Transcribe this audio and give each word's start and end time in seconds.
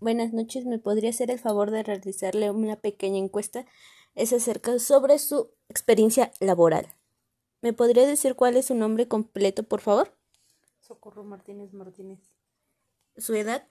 Buenas 0.00 0.32
noches, 0.32 0.66
¿me 0.66 0.78
podría 0.78 1.10
hacer 1.10 1.30
el 1.30 1.38
favor 1.38 1.70
de 1.70 1.82
realizarle 1.82 2.50
una 2.50 2.76
pequeña 2.76 3.18
encuesta? 3.18 3.64
Es 4.14 4.32
acerca 4.32 4.78
sobre 4.78 5.18
su 5.18 5.50
experiencia 5.68 6.32
laboral. 6.40 6.94
¿Me 7.62 7.72
podría 7.72 8.06
decir 8.06 8.34
cuál 8.34 8.56
es 8.56 8.66
su 8.66 8.74
nombre 8.74 9.08
completo, 9.08 9.62
por 9.62 9.80
favor? 9.80 10.14
Socorro 10.80 11.24
Martínez 11.24 11.72
Martínez. 11.72 12.20
¿Su 13.16 13.34
edad? 13.34 13.66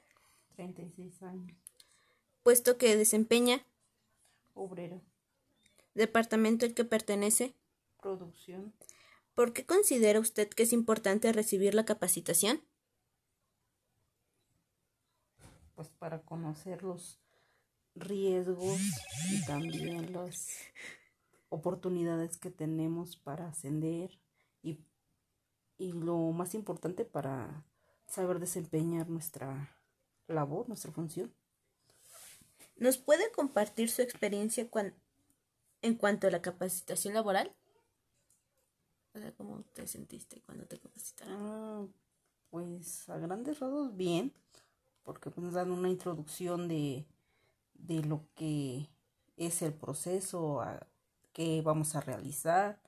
36 0.56 1.22
años. 1.24 1.56
¿Puesto 2.42 2.78
que 2.78 2.96
desempeña? 2.96 3.66
Obrero. 4.54 5.02
¿Departamento 5.94 6.66
al 6.66 6.74
que 6.74 6.86
pertenece? 6.86 7.54
Producción. 8.02 8.74
¿Por 9.36 9.54
qué 9.54 9.66
considera 9.66 10.20
usted 10.20 10.50
que 10.50 10.64
es 10.64 10.74
importante 10.74 11.32
recibir 11.32 11.76
la 11.76 11.86
capacitación? 11.86 12.62
Pues 15.84 15.96
para 15.98 16.22
conocer 16.22 16.82
los 16.82 17.20
riesgos 17.94 18.80
y 19.30 19.44
también 19.46 20.14
las 20.14 20.48
oportunidades 21.50 22.38
que 22.38 22.50
tenemos 22.50 23.18
para 23.18 23.50
ascender 23.50 24.18
y, 24.62 24.80
y 25.78 25.92
lo 25.92 26.16
más 26.32 26.56
importante 26.56 27.04
para 27.04 27.66
saber 28.08 28.40
desempeñar 28.40 29.10
nuestra 29.10 29.76
labor, 30.28 30.70
nuestra 30.70 30.94
función. 30.94 31.34
¿Nos 32.78 32.98
puede 32.98 33.30
compartir 33.34 33.90
su 33.90 34.02
experiencia 34.04 34.70
en 35.82 35.96
cuanto 35.96 36.28
a 36.28 36.32
la 36.32 36.42
capacitación 36.42 37.14
laboral? 37.14 37.54
O 39.14 39.20
sea, 39.20 39.34
¿cómo 39.36 39.66
te 39.74 39.86
sentiste 39.86 40.42
cuando 40.46 40.66
te 40.66 40.80
capacitaron? 40.80 41.36
Ah, 41.38 41.86
pues 42.52 43.10
a 43.10 43.18
grandes 43.18 43.60
rasgos 43.60 43.98
bien, 43.98 44.32
porque 45.04 45.30
pues, 45.30 45.44
nos 45.44 45.54
dan 45.54 45.72
una 45.72 45.90
introducción 45.90 46.68
de, 46.68 47.06
de 47.74 48.04
lo 48.04 48.26
que 48.36 48.90
es 49.38 49.62
el 49.62 49.74
proceso 49.74 50.62
a, 50.62 50.88
que 51.34 51.62
vamos 51.62 51.96
a 51.96 52.02
realizar, 52.02 52.80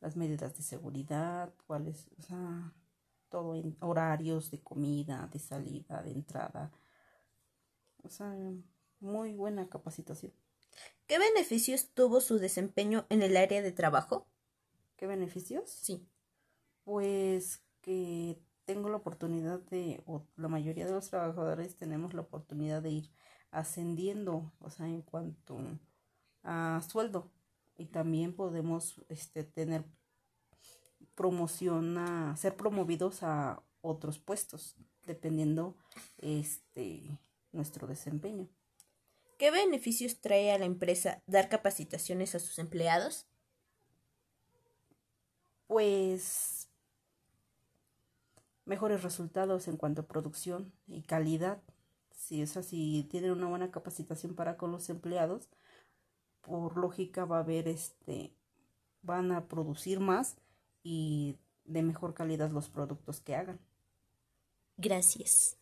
las 0.00 0.16
medidas 0.16 0.56
de 0.56 0.62
seguridad, 0.62 1.52
cuáles, 1.66 2.08
o 2.18 2.22
sea, 2.22 2.72
todo 3.28 3.56
en 3.56 3.76
horarios 3.80 4.50
de 4.50 4.60
comida, 4.60 5.28
de 5.32 5.38
salida, 5.38 6.02
de 6.02 6.12
entrada. 6.12 6.70
O 8.02 8.08
sea, 8.08 8.32
muy 9.00 9.34
buena 9.34 9.68
capacitación. 9.68 10.32
¿Qué 11.06 11.18
beneficios 11.18 11.90
tuvo 11.94 12.20
su 12.20 12.38
desempeño 12.38 13.06
en 13.08 13.22
el 13.22 13.36
área 13.36 13.60
de 13.60 13.72
trabajo? 13.72 14.28
¿Qué 14.96 15.06
beneficios? 15.06 15.68
Sí. 15.68 16.06
Pues 16.84 17.62
que 17.80 18.38
tengo 18.68 18.90
la 18.90 18.98
oportunidad 18.98 19.60
de, 19.60 20.02
o 20.04 20.26
la 20.36 20.46
mayoría 20.46 20.84
de 20.84 20.92
los 20.92 21.08
trabajadores 21.08 21.76
tenemos 21.76 22.12
la 22.12 22.20
oportunidad 22.20 22.82
de 22.82 22.90
ir 22.90 23.10
ascendiendo, 23.50 24.52
o 24.60 24.68
sea, 24.68 24.86
en 24.86 25.00
cuanto 25.00 25.58
a 26.44 26.82
sueldo. 26.86 27.32
Y 27.78 27.86
también 27.86 28.36
podemos 28.36 29.02
este, 29.08 29.42
tener 29.42 29.86
promoción 31.14 31.96
a, 31.96 32.36
ser 32.36 32.56
promovidos 32.56 33.22
a 33.22 33.62
otros 33.80 34.18
puestos, 34.18 34.76
dependiendo 35.06 35.74
este 36.18 37.18
nuestro 37.52 37.86
desempeño. 37.86 38.50
¿Qué 39.38 39.50
beneficios 39.50 40.20
trae 40.20 40.52
a 40.52 40.58
la 40.58 40.66
empresa 40.66 41.22
dar 41.26 41.48
capacitaciones 41.48 42.34
a 42.34 42.38
sus 42.38 42.58
empleados? 42.58 43.26
Pues 45.66 46.57
mejores 48.68 49.02
resultados 49.02 49.66
en 49.66 49.76
cuanto 49.76 50.02
a 50.02 50.06
producción 50.06 50.72
y 50.86 51.02
calidad. 51.02 51.62
Si 52.12 52.42
es 52.42 52.56
así, 52.56 53.06
tienen 53.10 53.32
una 53.32 53.48
buena 53.48 53.70
capacitación 53.70 54.34
para 54.34 54.56
con 54.56 54.70
los 54.70 54.90
empleados, 54.90 55.48
por 56.42 56.76
lógica 56.76 57.24
va 57.24 57.38
a 57.38 57.40
haber 57.40 57.66
este 57.68 58.32
van 59.02 59.32
a 59.32 59.48
producir 59.48 60.00
más 60.00 60.36
y 60.82 61.36
de 61.64 61.82
mejor 61.82 62.14
calidad 62.14 62.50
los 62.50 62.68
productos 62.68 63.20
que 63.20 63.36
hagan. 63.36 63.60
Gracias. 64.76 65.57